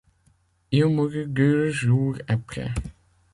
[0.71, 2.73] Il mourut deux jours après.